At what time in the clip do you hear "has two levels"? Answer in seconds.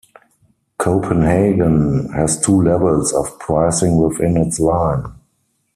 2.13-3.13